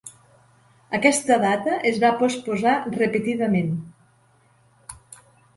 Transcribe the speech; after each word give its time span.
Aquesta 0.97 1.37
data 1.43 1.75
es 1.91 2.01
va 2.05 2.11
posposar 2.23 2.73
repetidament. 2.97 3.71